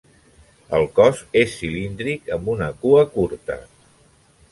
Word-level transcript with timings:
El 0.77 0.85
cos 0.99 1.19
és 1.41 1.51
cilíndric 1.59 2.31
amb 2.37 2.49
una 2.55 2.71
cua 2.87 3.05
curta. 3.19 3.59